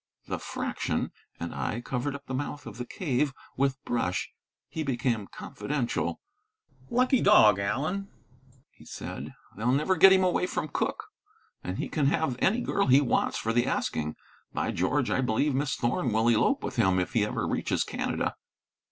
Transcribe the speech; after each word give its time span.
The 0.25 0.39
Fraction 0.39 1.11
and 1.39 1.53
I 1.53 1.79
covered 1.79 2.15
up 2.15 2.25
the 2.25 2.33
mouth 2.33 2.65
of 2.65 2.79
the 2.79 2.87
cave 2.87 3.35
with 3.55 3.77
brush. 3.85 4.31
He 4.67 4.81
became 4.81 5.27
confidential. 5.27 6.19
"Lucky 6.89 7.21
dog, 7.21 7.59
Allen!" 7.59 8.07
he 8.71 8.83
said. 8.83 9.35
"They'll 9.55 9.71
never 9.71 9.95
get 9.95 10.11
him 10.11 10.23
away 10.23 10.47
from 10.47 10.69
Cooke. 10.69 11.05
And 11.63 11.77
he 11.77 11.87
can 11.87 12.07
have 12.07 12.35
any 12.39 12.61
girl 12.61 12.87
he 12.87 12.99
wants 12.99 13.37
for 13.37 13.53
the 13.53 13.67
asking. 13.67 14.15
By 14.51 14.71
George! 14.71 15.11
I 15.11 15.21
believe 15.21 15.53
Miss 15.53 15.75
Thorn 15.75 16.11
will 16.11 16.29
elope 16.29 16.63
with 16.63 16.77
him 16.77 16.97
if 16.97 17.13
he 17.13 17.23
ever 17.23 17.47
reaches 17.47 17.83
Canada." 17.83 18.35